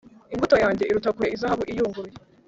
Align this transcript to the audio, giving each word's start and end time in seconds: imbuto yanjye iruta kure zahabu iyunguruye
imbuto 0.33 0.55
yanjye 0.63 0.83
iruta 0.85 1.09
kure 1.15 1.27
zahabu 1.41 1.63
iyunguruye 1.71 2.13